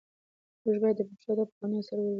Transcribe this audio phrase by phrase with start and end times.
[0.63, 2.09] موږ باید د پښتو ادب پخواني اثار ولولو.